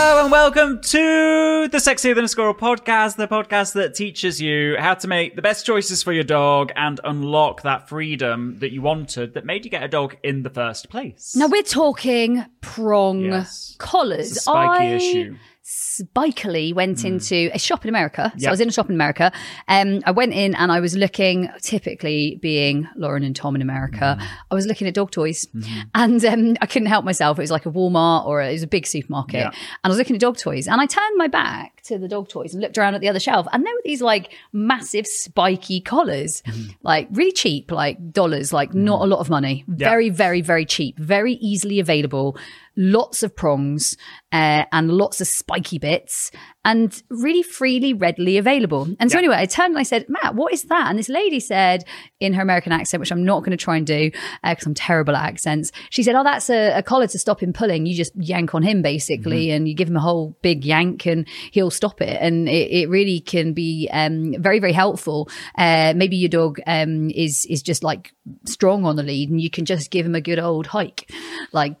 [0.00, 4.76] Hello and welcome to the Sexier Than a Squirrel podcast, the podcast that teaches you
[4.78, 8.80] how to make the best choices for your dog and unlock that freedom that you
[8.80, 11.34] wanted that made you get a dog in the first place.
[11.34, 13.74] Now we're talking prong Yes.
[13.78, 14.28] collars.
[14.28, 15.36] It's a spiky I issue.
[15.68, 17.08] Spikily went hmm.
[17.08, 18.32] into a shop in America.
[18.36, 18.48] So Yep.
[18.48, 19.30] I was in a shop in America.
[19.68, 24.16] Um, I went in and I was looking, typically being Lauren and Tom in America,
[24.18, 24.26] hmm.
[24.50, 25.80] I was looking at dog toys mm-hmm.
[25.94, 27.38] and um, I couldn't help myself.
[27.38, 29.40] It was like a Walmart or a, it was a big supermarket.
[29.40, 29.48] Yeah.
[29.48, 32.28] And I was looking at dog toys and I turned my back to the dog
[32.28, 35.82] toys and looked around at the other shelf and there were these like massive spiky
[35.82, 36.70] collars, mm-hmm.
[36.82, 39.04] like really cheap, like dollars, like not mm-hmm.
[39.04, 39.64] a lot of money.
[39.68, 42.38] Very, very, very cheap, very easily available.
[42.80, 43.96] Lots of prongs
[44.30, 46.30] uh, and lots of spiky bits
[46.68, 48.86] and really freely, readily available.
[49.00, 49.20] And so Yeah.
[49.24, 50.86] anyway, I turned and I said, Matt, what is that?
[50.88, 51.84] And this lady said
[52.20, 54.10] in her American accent, which I'm not going to try and do
[54.44, 55.72] because I'm terrible at accents.
[55.90, 57.86] She said, oh, that's a, a collar to stop him pulling.
[57.86, 61.26] You just yank on him basically and you give him a whole big yank and
[61.52, 62.18] he'll stop it.
[62.20, 65.28] And it, it really can be um, very, very helpful.
[65.56, 68.12] Uh, maybe your dog um, is, is just like
[68.44, 71.10] strong on the lead and you can just give him a good old hike,
[71.52, 71.76] like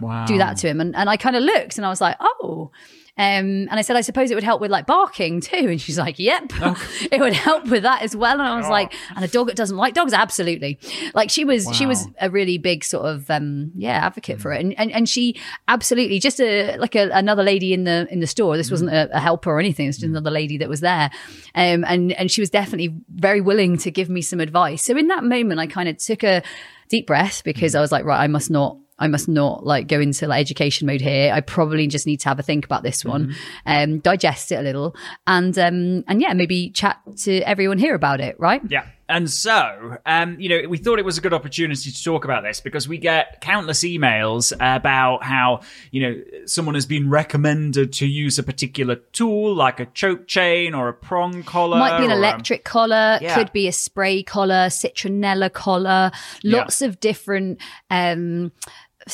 [0.00, 0.24] Wow.
[0.26, 0.80] do that to him.
[0.80, 2.70] And, and I kind of looked and I was like, oh.
[3.20, 5.68] Um, and I said, I suppose it would help with like barking too.
[5.68, 6.44] And she's like, yep,
[7.12, 8.32] it would help with that as well.
[8.32, 10.78] And I was like, and a dog that doesn't like dogs, absolutely.
[11.12, 14.62] Like she was, she was a really big sort of, um, yeah, advocate for it.
[14.62, 15.38] And, and, and she
[15.68, 18.56] absolutely just a, like a, another lady in the, in the store.
[18.56, 19.86] This wasn't a, a helper or anything.
[19.86, 21.10] It's just another lady that was there.
[21.54, 24.82] Um, and, and she was definitely very willing to give me some advice.
[24.82, 26.42] So in that moment, I kind of took a
[26.88, 29.98] deep breath because I was like, right, I must not I must not like go
[29.98, 31.32] into like education mode here.
[31.32, 33.34] I probably just need to have a think about this one,
[33.66, 34.94] um, digest it a little,
[35.26, 38.38] and um, and yeah, maybe chat to everyone here about it.
[38.38, 38.60] Right?
[38.68, 38.86] Yeah.
[39.08, 42.44] And so, um, you know, we thought it was a good opportunity to talk about
[42.44, 48.06] this because we get countless emails about how, you know, someone has been recommended to
[48.06, 51.76] use a particular tool like a choke chain or a prong collar.
[51.76, 53.34] Might be an a- electric collar, Yeah.
[53.34, 56.12] could be a spray collar, citronella collar,
[56.44, 58.52] lots of different um,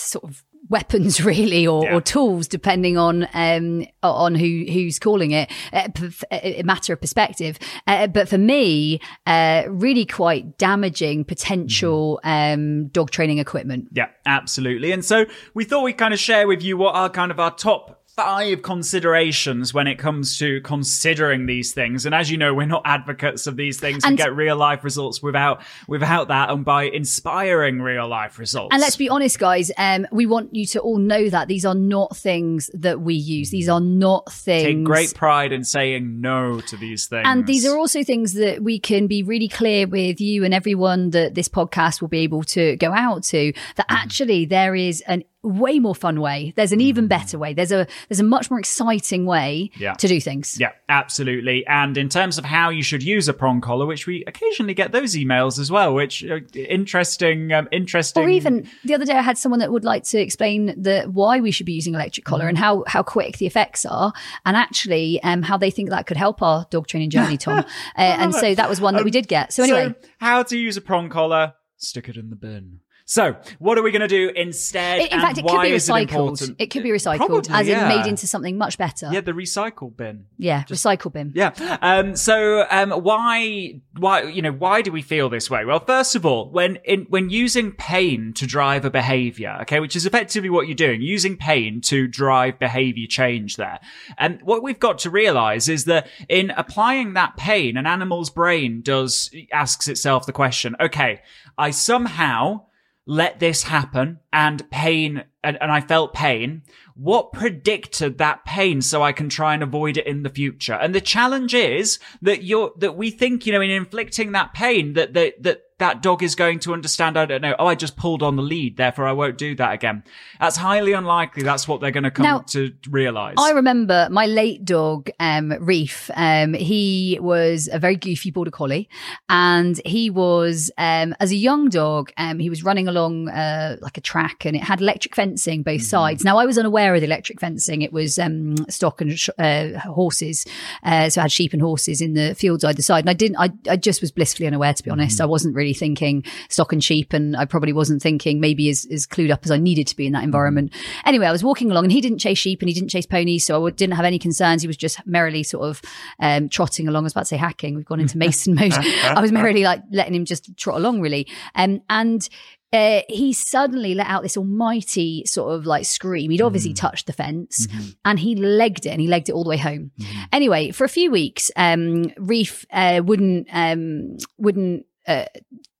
[0.00, 1.94] sort of weapons really or, Yeah.
[1.94, 7.00] or tools depending on um on who who's calling it uh, p- a matter of
[7.00, 12.52] perspective uh, but for me uh really quite damaging potential Mm-hmm.
[12.62, 14.90] um dog training equipment Yeah, absolutely.
[14.92, 17.54] And so we thought we'd kind of share with you what are kind of our
[17.54, 22.06] top five considerations when it comes to considering these things.
[22.06, 24.04] And as you know, we're not advocates of these things.
[24.04, 28.72] we And- get real life results without without that and by inspiring real life results.
[28.72, 29.71] And let's be honest, guys.
[29.77, 33.50] Um, we want you to all know that these are not things that we use.
[33.50, 34.65] These are not things.
[34.65, 37.25] take great pride in saying no to these things.
[37.27, 41.10] And these are also things that we can be really clear with you and everyone
[41.10, 43.97] that this podcast will be able to go out to that Mm-hmm.
[44.03, 46.52] actually there is an way more fun way.
[46.56, 47.54] There's an even better way.
[47.54, 49.94] There's a there's a much more exciting way Yeah.
[49.94, 50.58] to do things.
[50.58, 51.64] Yeah, absolutely.
[51.66, 54.92] And in terms of how you should use a prong collar, which we occasionally get
[54.92, 58.22] those emails as well, which uh, interesting, um, interesting.
[58.24, 61.40] Or even the other day, I had someone that would like to explain the why
[61.40, 62.48] we should be using electric collar Mm-hmm.
[62.50, 64.12] and how how quick the effects are,
[64.44, 67.59] and actually um, how they think that could help our dog training journey, Tom.
[67.60, 67.65] uh,
[67.97, 69.53] and so that was one that we did get.
[69.53, 71.54] So anyway, Um, So, how to use a prong collar?
[71.78, 72.80] Stick it in the bin.
[73.08, 75.00] So, what are we going to do instead?
[75.00, 76.56] in fact, it could be is it recycled.
[76.58, 77.88] It, could be recycled, Probably, as yeah.
[77.88, 79.08] in made into something much better.
[79.12, 80.26] Yeah, the recycle bin.
[80.38, 81.30] Yeah, recycle bin.
[81.32, 81.78] Yeah.
[81.82, 85.64] Um, so, um, why, why, you know, why do we feel this way?
[85.64, 89.94] Well, first of all, when in, when using pain to drive a behavior, okay, which
[89.94, 93.78] is effectively what you're doing, using pain to drive behavior change there.
[94.18, 98.82] And what we've got to realize is that in applying that pain, an animal's brain
[98.82, 101.22] does, asks itself the question, okay,
[101.56, 102.62] I somehow
[103.06, 106.62] let this happen and pain, and, and I felt pain,
[106.94, 110.74] what predicted that pain so I can try and avoid it in the future?
[110.74, 114.94] And the challenge is that you're, that we think, you know, in inflicting that pain,
[114.94, 117.96] that, that, that that dog is going to understand, I don't know, oh, I just
[117.96, 120.04] pulled on the lead, therefore I won't do that again.
[120.40, 121.42] That's highly unlikely.
[121.42, 123.34] That's what they're going to come Now, to realize.
[123.38, 126.10] I remember my late dog, um, Reef.
[126.14, 128.88] Um, he was a very goofy border collie,
[129.28, 133.98] and he was, um, as a young dog, um, he was running along uh, like
[133.98, 136.24] a track, and it had electric fencing both sides.
[136.24, 139.78] Now I was unaware of the electric fencing; it was um, stock and sh- uh,
[139.80, 140.46] horses,
[140.82, 143.04] uh, so I had sheep and horses in the fields either side.
[143.04, 145.20] And I didn't, I, I just was blissfully unaware, to be honest.
[145.20, 149.07] I wasn't really thinking stock and sheep, and I probably wasn't thinking maybe as, as
[149.07, 150.72] clued up as I needed to be in that environment.
[151.04, 153.45] Anyway, I was walking along, and he didn't chase sheep and he didn't chase ponies,
[153.45, 154.63] so I didn't have any concerns.
[154.63, 155.83] He was just merrily sort of
[156.21, 157.04] um, trotting along.
[157.04, 157.74] I was about to say hacking.
[157.74, 158.72] We've gone into Mason mode.
[158.72, 161.27] I was merrily like letting him just trot along, really.
[161.54, 162.28] Um, and
[162.72, 166.30] uh, he suddenly let out this almighty sort of like scream.
[166.30, 167.69] He'd obviously touched the fence
[168.04, 169.92] and he legged it and he legged it all the way home.
[170.33, 175.26] Anyway, for a few weeks, um, Reef uh, wouldn't um, wouldn't uh,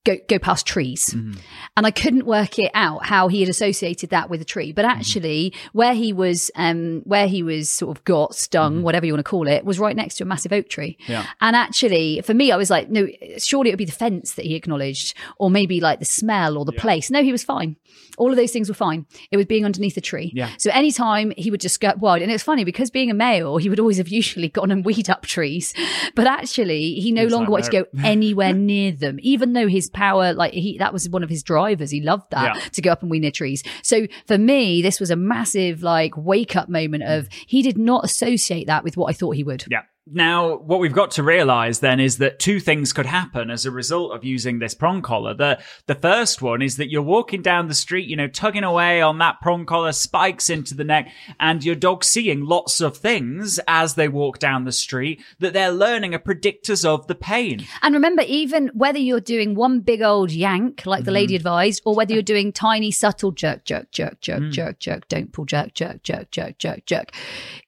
[0.07, 1.13] go go past trees,
[1.77, 4.73] and I couldn't work it out how he had associated that with a tree.
[4.73, 9.13] But actually, where he was um, where he was sort of got stung, whatever you
[9.13, 10.97] want to call it, was right next to a massive oak tree.
[11.07, 11.27] Yeah.
[11.41, 13.09] And actually, for me, I was like, no,
[13.39, 16.65] surely it would be the fence that he acknowledged, or maybe like the smell or
[16.65, 17.11] the place.
[17.11, 17.77] No, he was fine.
[18.19, 19.07] All of those things were fine.
[19.31, 20.33] It was being underneath a tree.
[20.35, 20.51] Yeah.
[20.59, 23.69] So anytime he would just go wild, and it's funny because being a male, he
[23.69, 25.75] would always have usually gone and weed up trees,
[26.15, 29.89] but actually he no He's longer wanted to go anywhere near them, even though his
[29.91, 31.91] power, like he, that was one of his drivers.
[31.91, 32.61] He loved that Yeah.
[32.73, 33.63] to go up and weed near trees.
[33.83, 38.05] So for me, this was a massive like wake up moment of he did not
[38.05, 39.65] associate that with what I thought he would.
[39.71, 39.83] Yeah.
[40.09, 43.73] Now, what we've got to realize then is that two things could happen as a
[43.73, 45.35] result of using this prong collar.
[45.35, 49.03] The, the first one is that you're walking down the street, you know, tugging away
[49.03, 51.11] on that prong collar, spikes into the neck,
[51.41, 55.73] and your dog's seeing lots of things as they walk down the street that they're
[55.73, 57.67] learning are predictors of the pain.
[57.83, 61.97] And remember, even whether you're doing one big old yank, like the lady advised, or
[61.97, 66.05] whether you're doing tiny, subtle jerk, jerk, jerk, jerk, jerk, jerk, don't pull, jerk, jerk,
[66.05, 67.11] jerk, jerk, jerk, jerk.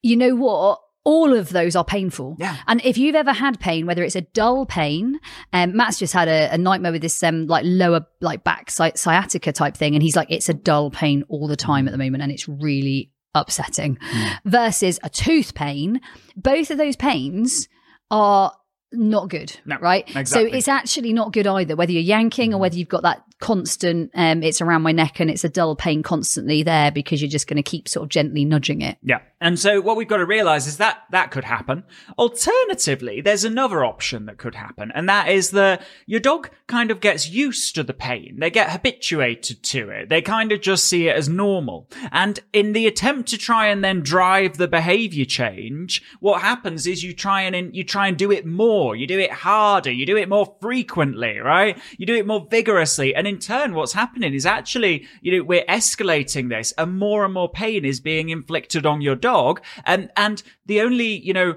[0.02, 0.82] You know what?
[1.10, 2.36] All of those are painful.
[2.38, 2.56] Yeah.
[2.66, 5.18] And if you've ever had pain, whether it's a dull pain,
[5.54, 8.92] um, Matt's just had a, a nightmare with this um, like lower like back sci-
[8.96, 11.98] sciatica type thing, and he's like, it's a dull pain all the time at the
[11.98, 13.98] moment, and it's really upsetting.
[14.44, 16.00] Versus a tooth pain,
[16.36, 17.68] both of those pains
[18.10, 18.52] are
[18.92, 20.04] not good, No, right?
[20.16, 20.50] exactly.
[20.50, 24.10] So it's actually not good either, whether you're yanking or whether you've got that constant,
[24.14, 27.46] um, it's around my neck and it's a dull pain constantly there because you're just
[27.46, 28.98] going to keep sort of gently nudging it.
[29.02, 29.20] Yeah.
[29.40, 31.84] And so what we've got to realize is that that could happen.
[32.18, 37.00] Alternatively, there's another option that could happen, and that is that your dog kind of
[37.00, 38.38] gets used to the pain.
[38.40, 40.08] They get habituated to it.
[40.08, 41.88] They kind of just see it as normal.
[42.10, 47.04] And in the attempt to try and then drive the behavior change, what happens is
[47.04, 48.96] you try and you try and do it more.
[48.96, 49.92] You do it harder.
[49.92, 51.78] You do it more frequently, right?
[51.96, 53.14] You do it more vigorously.
[53.14, 57.34] And in turn, what's happening is actually, you know, we're escalating this and more and
[57.34, 59.60] more pain is being inflicted on your dog.
[59.84, 61.56] And, and the only, you know,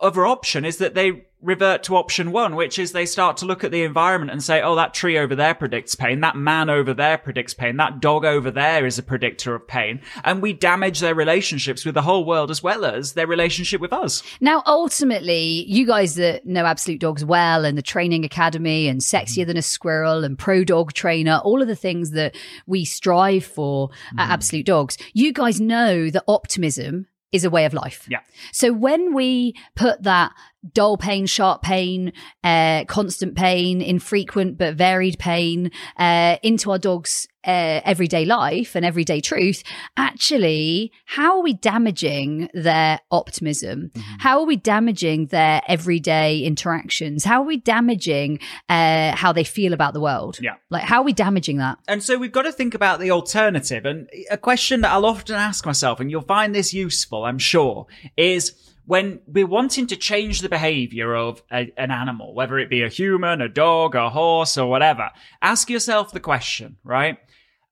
[0.00, 3.62] other option is that they revert to option one, which is they start to look
[3.62, 6.20] at the environment and say, oh, that tree over there predicts pain.
[6.20, 7.76] That man over there predicts pain.
[7.76, 10.00] That dog over there is a predictor of pain.
[10.24, 13.92] And we damage their relationships with the whole world as well as their relationship with
[13.92, 14.22] us.
[14.40, 19.46] Now, ultimately, you guys that know Absolute Dogs well and the Training Academy and Sexier
[19.46, 22.34] Than a Squirrel and Pro Dog Trainer, all of the things that
[22.66, 24.32] we strive for at mm.
[24.32, 28.06] Absolute Dogs, you guys know that optimism is a way of life.
[28.08, 28.20] Yeah.
[28.52, 30.32] So when we put that
[30.72, 37.28] dull pain, sharp pain, uh, constant pain, infrequent but varied pain uh, into our dogs'
[37.48, 39.62] uh, everyday life and everyday truth,
[39.96, 43.90] actually, how are we damaging their optimism?
[44.18, 47.24] How are we damaging their everyday interactions?
[47.24, 50.38] How are we damaging uh, how they feel about the world?
[50.42, 50.56] Yeah.
[50.68, 51.78] Like, how are we damaging that?
[51.88, 53.86] And so we've got to think about the alternative.
[53.86, 57.86] And a question that I'll often ask myself, and you'll find this useful, I'm sure,
[58.18, 58.52] is
[58.84, 62.88] when we're wanting to change the behavior of a, an animal, whether it be a
[62.88, 67.18] human, a dog, a horse, or whatever, ask yourself the question, right?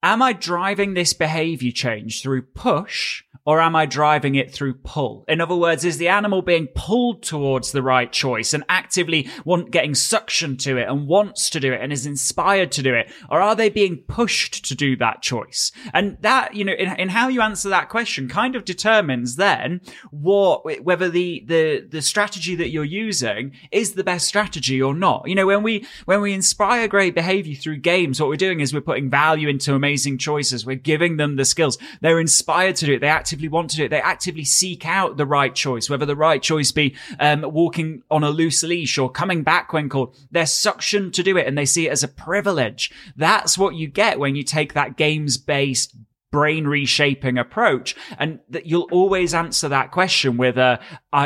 [0.07, 5.25] Am I driving this behavior change through push or am I driving it through pull?
[5.29, 9.71] In other words, is the animal being pulled towards the right choice and actively want
[9.71, 13.11] getting suction to it and wants to do it and is inspired to do it?
[13.31, 15.71] Or are they being pushed to do that choice?
[15.95, 19.81] And that, you know, in, in how you answer that question kind of determines then
[20.11, 25.29] what, whether the, the, the strategy that you're using is the best strategy or not.
[25.29, 28.75] You know, when we, when we inspire great behavior through games, what we're doing is
[28.75, 30.67] we're putting value into amazing choices.
[30.67, 31.79] We're giving them the skills.
[32.01, 33.01] They're inspired to do it.
[33.01, 33.89] They actively actively want to do it.
[33.91, 38.25] They actively seek out the right choice, whether the right choice be um, walking on
[38.25, 40.17] a loose leash or coming back when called.
[40.31, 42.91] They're suctioned to do it and they see it as a privilege.
[43.15, 45.95] That's what you get when you take that games based
[46.37, 47.97] brain reshaping approach.
[48.19, 50.79] And that you'll always answer that question with a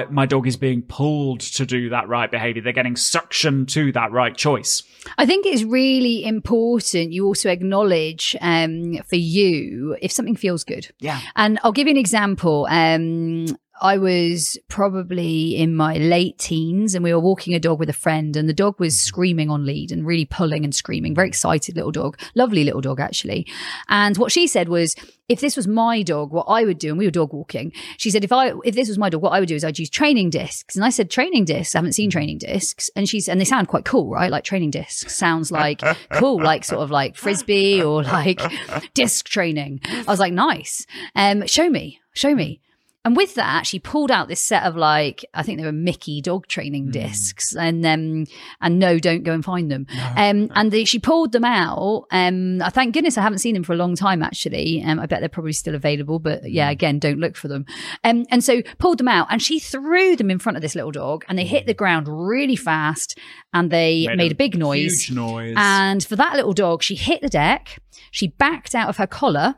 [0.09, 2.63] my dog is being pulled to do that right behavior.
[2.63, 4.85] They're getting suction to that right choice.
[5.19, 10.93] I think it's really important you also acknowledge um, for you if something feels good.
[11.01, 11.19] Yeah.
[11.35, 12.69] And i'll give you an example.
[12.71, 13.47] Um,
[13.81, 17.95] I was probably in my late teens and we were walking a dog with a
[17.95, 21.15] friend and the dog was screaming on lead and really pulling and screaming.
[21.15, 22.19] Very excited little dog.
[22.35, 23.47] Lovely little dog, actually.
[23.89, 24.95] And what she said was,
[25.31, 28.11] if this was my dog, what I would do, and we were dog walking, she
[28.11, 29.89] said, if I, if this was my dog, what I would do is I'd use
[29.89, 30.77] training discs.
[30.77, 32.91] And I said, training discs, I haven't seen training discs.
[32.97, 34.31] And she's, and they sound quite cool, right?
[34.31, 35.81] Like training discs sounds like
[36.13, 38.43] cool, like sort of like frisbee or like
[38.95, 39.81] disc training.
[39.85, 40.85] I was like, nice.
[41.15, 42.61] Um, show me, show me.
[43.03, 46.21] And with that, she pulled out this set of like I think they were Mikki
[46.21, 46.93] dog training mm.
[46.93, 48.27] discs, and um
[48.61, 49.87] and no, don't go and find them.
[49.95, 52.07] No, um, and she pulled them out.
[52.11, 54.83] Um, I thank goodness I haven't seen them for a long time actually.
[54.85, 56.73] Um, I bet they're probably still available, but yeah, mm.
[56.73, 57.65] again, don't look for them.
[58.05, 60.93] Um, and so pulled them out, and she threw them in front of this little
[60.93, 63.19] dog, and they hit the ground really fast,
[63.55, 65.05] and they made, made a, a, big noise.
[65.05, 65.55] Huge noise.
[65.57, 67.79] And for that little dog, she hit the deck.
[68.11, 69.57] She backed out of her collar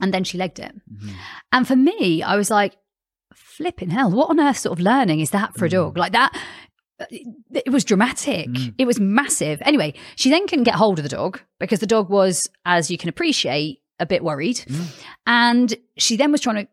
[0.00, 0.72] and then she legged it.
[0.74, 1.10] Mm-hmm.
[1.52, 2.76] And for me, I was like,
[3.34, 5.94] flipping hell, what on earth sort of learning is that for a dog?
[5.94, 5.98] Mm.
[5.98, 6.34] Like that,
[7.10, 8.48] it was dramatic.
[8.48, 8.74] Mm.
[8.78, 9.60] It was massive.
[9.62, 12.98] Anyway, she then couldn't get hold of the dog because the dog was, as you
[12.98, 14.56] can appreciate, a bit worried.
[14.56, 15.04] Mm.
[15.26, 16.68] And she then was trying to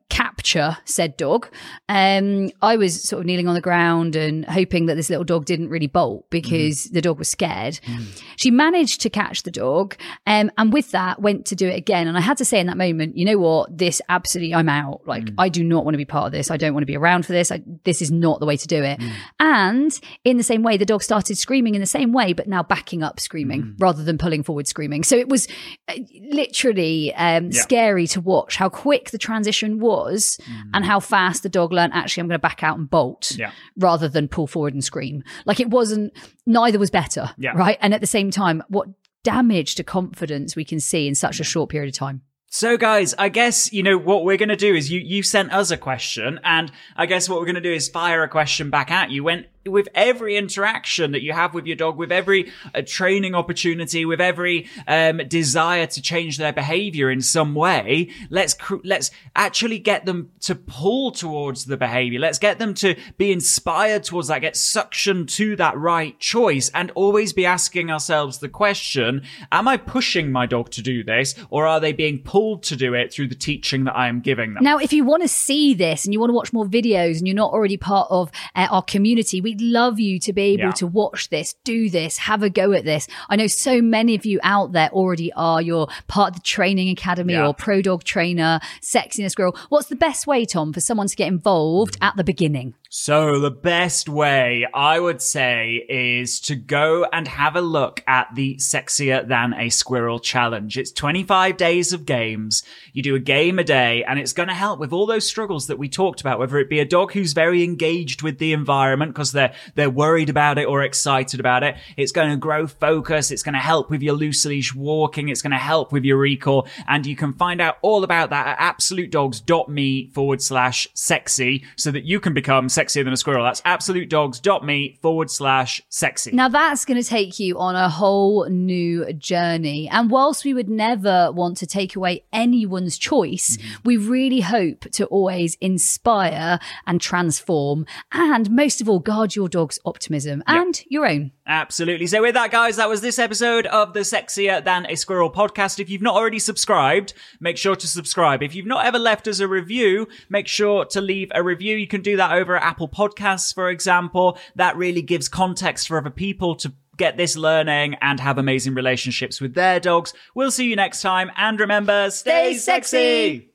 [0.48, 1.50] capture said dog.
[1.90, 5.46] Um, I was sort of kneeling on the ground and hoping that this little dog
[5.46, 6.94] didn't really bolt because mm.
[6.94, 7.80] the dog was scared.
[7.86, 8.22] Mm.
[8.36, 12.08] She managed to catch the dog, um, and with that went to do it again.
[12.08, 13.78] And I had to say in that moment, you know what?
[13.78, 15.02] This absolutely, I'm out.
[15.06, 15.36] Like mm.
[15.38, 16.50] I do not want to be part of this.
[16.50, 17.52] I don't want to be around for this.
[17.52, 19.00] I, this is not the way to do it.
[19.00, 19.12] Mm.
[19.40, 22.64] And in the same way, the dog started screaming in the same way, but now
[22.64, 23.76] backing up screaming mm.
[23.80, 25.04] rather than pulling forward screaming.
[25.04, 25.48] So it was
[25.88, 25.96] uh,
[26.32, 27.62] literally um, yeah.
[27.62, 30.70] scary to watch how quick the transition was mm.
[30.74, 33.52] and how fast the dog learned actually I'm going to back out and bolt yeah.
[33.78, 35.24] rather than pull forward and scream.
[35.46, 36.14] Like it wasn't,
[36.46, 37.32] neither was better.
[37.38, 37.52] Yeah.
[37.52, 37.78] Right.
[37.82, 38.88] And at the same time, what
[39.24, 42.22] damage to confidence we can see in such a short period of time.
[42.50, 45.52] So guys, I guess, you know, what we're going to do is you, you sent
[45.52, 48.70] us a question and I guess what we're going to do is fire a question
[48.70, 49.26] back at you.
[49.26, 54.06] When with every interaction that you have with your dog, with every uh, training opportunity,
[54.06, 59.80] with every um, desire to change their behavior in some way, let's cr- let's actually
[59.80, 62.20] get them to pull towards the behavior.
[62.20, 66.92] Let's get them to be inspired towards that, get suction to that right choice, and
[66.92, 71.66] always be asking ourselves the question: Am I pushing my dog to do this, or
[71.66, 74.64] are they being pulled to do it through the teaching that I am giving them?
[74.64, 77.28] Now, if you want to see this and you want to watch more videos, and
[77.28, 80.66] you're not already part of uh, our community, we we'd love you to be able
[80.66, 80.72] yeah.
[80.72, 83.08] to watch this, do this, have a go at this.
[83.30, 85.62] I know so many of you out there already are.
[85.62, 87.48] You're part of the training academy yeah.
[87.48, 89.58] or pro dog trainer, sexiness squirrel.
[89.70, 92.76] What's the best way, Tom, for someone to get involved at the beginning?
[92.90, 98.30] So the best way I would say is to go and have a look at
[98.34, 100.78] the sexier than a squirrel challenge.
[100.78, 102.64] It's 25 days of games.
[102.94, 105.68] You do a game a day and it's going to help with all those struggles
[105.68, 109.14] that we talked about, whether it be a dog who's very engaged with the environment
[109.14, 111.76] because they're, they're worried about it or excited about it.
[111.96, 113.32] It's going to grow focus.
[113.32, 115.30] It's going to help with your loose leash walking.
[115.30, 116.68] It's going to help with your recall.
[116.88, 122.04] And you can find out all about that at absolutedogs.me forward slash sexy so that
[122.04, 123.44] you can become sexier than a squirrel.
[123.44, 126.32] That's absolutedogs.me forward slash sexy.
[126.32, 129.90] Now that's going to take you on a whole new journey.
[129.90, 133.82] And whilst we would never want to take away anyone's choice, mm-hmm.
[133.84, 139.80] we really hope to always inspire and transform and most of all, guard your dog's
[139.86, 141.32] optimism and your own.
[141.46, 142.08] Absolutely.
[142.08, 145.80] So with that, guys, that was this episode of the Sexier Than a Squirrel podcast.
[145.80, 148.44] If you've not already subscribed, make sure to subscribe.
[148.44, 151.76] If you've not ever left us a review, make sure to leave a review.
[151.76, 154.38] You can do that over at Apple Podcasts, for example.
[154.56, 159.40] That really gives context for other people to get this learning and have amazing relationships
[159.40, 160.14] with their dogs.
[160.34, 161.32] We'll see you next time.
[161.38, 163.47] And remember, stay, sexy.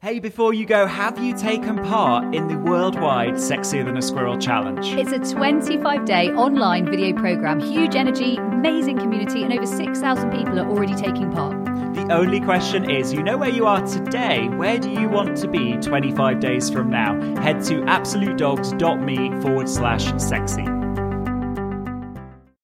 [0.00, 4.38] Hey, before you go, have you taken part in the worldwide Sexier Than a Squirrel
[4.38, 4.86] challenge?
[4.92, 10.60] It's a 25 day online video program, huge energy, amazing community, and over 6,000 people
[10.60, 11.64] are already taking part.
[11.96, 14.46] The only question is you know where you are today.
[14.50, 17.20] Where do you want to be 25 days from now?
[17.42, 20.87] Head to absolutedogs.me forward slash sexy.